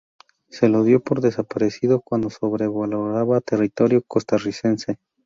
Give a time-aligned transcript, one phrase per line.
[0.49, 4.97] Se lo dio por desaparecido cuando sobrevolaba territorio costarricense.